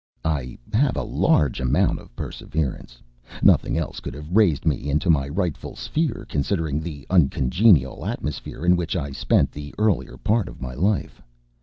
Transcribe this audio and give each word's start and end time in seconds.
I 0.25 0.57
have 0.73 0.97
a 0.97 1.03
large 1.03 1.59
amount 1.59 1.99
of 1.99 2.15
perseverance. 2.15 3.03
Nothing 3.43 3.77
else 3.77 3.99
could 3.99 4.15
have 4.15 4.35
raised 4.35 4.65
me 4.65 4.89
into 4.89 5.11
my 5.11 5.29
rightful 5.29 5.75
sphere, 5.75 6.25
considering 6.27 6.79
the 6.81 7.05
uncongenial 7.11 8.03
atmosphere 8.07 8.65
in 8.65 8.75
which 8.75 8.95
I 8.95 9.11
spent 9.11 9.51
the 9.51 9.75
earlier 9.77 10.17
part 10.17 10.47
of 10.47 10.59
my 10.59 10.73
life. 10.73 11.21